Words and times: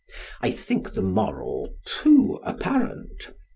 I 0.41 0.49
think 0.49 0.93
the 0.95 1.03
moral 1.03 1.75
too 1.85 2.39
apparent. 2.43 3.29